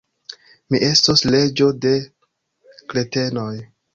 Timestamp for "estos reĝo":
0.87-1.69